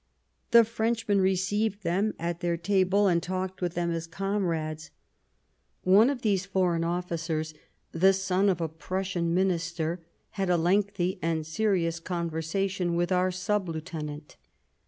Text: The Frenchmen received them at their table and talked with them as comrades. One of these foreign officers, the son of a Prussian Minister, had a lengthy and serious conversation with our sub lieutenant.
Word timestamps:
The 0.49 0.63
Frenchmen 0.63 1.21
received 1.21 1.83
them 1.83 2.15
at 2.17 2.39
their 2.39 2.57
table 2.57 3.05
and 3.07 3.21
talked 3.21 3.61
with 3.61 3.75
them 3.75 3.91
as 3.91 4.07
comrades. 4.07 4.89
One 5.83 6.09
of 6.09 6.23
these 6.23 6.43
foreign 6.47 6.83
officers, 6.83 7.53
the 7.91 8.11
son 8.11 8.49
of 8.49 8.59
a 8.61 8.67
Prussian 8.67 9.31
Minister, 9.35 9.99
had 10.31 10.49
a 10.49 10.57
lengthy 10.57 11.19
and 11.21 11.45
serious 11.45 11.99
conversation 11.99 12.95
with 12.95 13.11
our 13.11 13.29
sub 13.29 13.69
lieutenant. 13.69 14.37